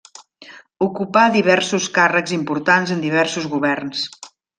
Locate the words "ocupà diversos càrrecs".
0.85-2.33